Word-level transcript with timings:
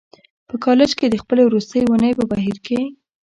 په 0.47 0.55
کالج 0.65 0.91
کې 0.99 1.05
د 1.09 1.15
خپلې 1.23 1.43
وروستۍ 1.45 1.81
اونۍ 1.85 2.11
په 2.19 2.23
بهير 2.31 2.57
کې. 2.65 2.79